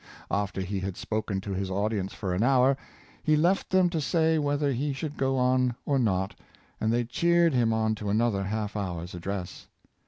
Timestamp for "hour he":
2.41-3.35